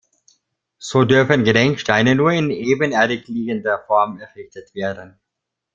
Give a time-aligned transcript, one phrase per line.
[0.79, 5.19] So dürfen Gedenksteine nur in ebenerdig-liegender Form errichtet werden.